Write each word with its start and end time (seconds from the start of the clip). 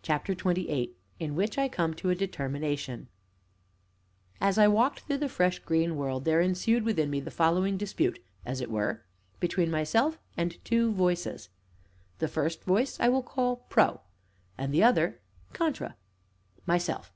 CHAPTER 0.00 0.32
XXVIII 0.34 0.94
IN 1.18 1.34
WHICH 1.34 1.58
I 1.58 1.68
COME 1.68 1.92
TO 1.92 2.10
A 2.10 2.14
DETERMINATION 2.14 3.08
As 4.40 4.58
I 4.58 4.68
walked 4.68 5.00
through 5.00 5.16
the 5.18 5.28
fresh, 5.28 5.58
green 5.58 5.96
world 5.96 6.24
there 6.24 6.40
ensued 6.40 6.84
within 6.84 7.10
me 7.10 7.18
the 7.18 7.32
following 7.32 7.76
dispute, 7.76 8.24
as 8.46 8.60
it 8.60 8.70
were, 8.70 9.02
between 9.40 9.72
myself 9.72 10.20
and 10.36 10.64
two 10.64 10.92
voices; 10.92 11.48
and 11.48 12.20
the 12.20 12.28
first 12.28 12.62
voice 12.62 13.00
I 13.00 13.08
will 13.08 13.24
call 13.24 13.56
Pro, 13.68 14.02
and 14.56 14.72
the 14.72 14.84
other 14.84 15.20
Contra. 15.52 15.96
MYSELF. 16.64 17.12